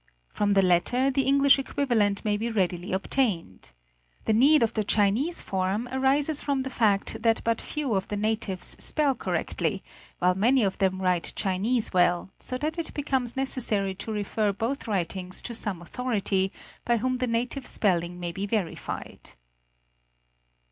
From 0.29 0.53
the 0.53 0.63
latter 0.63 1.11
the 1.11 1.27
English 1.27 1.59
equivalent 1.59 2.25
may 2.25 2.35
be 2.35 2.49
readily 2.49 2.91
obtained. 2.91 3.71
The 4.25 4.33
need 4.33 4.63
of 4.63 4.73
the 4.73 4.83
Chinese 4.83 5.41
form 5.41 5.87
arises 5.91 6.41
from 6.41 6.61
the 6.61 6.71
fact 6.71 7.21
that 7.21 7.43
but 7.43 7.61
few 7.61 7.93
of 7.93 8.07
the 8.07 8.17
natives 8.17 8.75
spell 8.83 9.13
correctly, 9.13 9.83
while 10.17 10.33
many 10.33 10.63
of 10.63 10.79
them 10.79 11.03
write 11.03 11.33
Chinese 11.35 11.93
well; 11.93 12.31
so 12.39 12.57
that 12.57 12.79
it 12.79 12.95
becomes 12.95 13.37
necessary 13.37 13.93
to 13.93 14.11
refer 14.11 14.51
both 14.51 14.87
writings 14.87 15.39
to 15.43 15.53
some 15.53 15.83
authority, 15.83 16.51
by 16.83 16.97
whom 16.97 17.19
the 17.19 17.27
native 17.27 17.67
spelling 17.67 18.19
may 18.19 18.31
be 18.31 18.47
verified. 18.47 19.33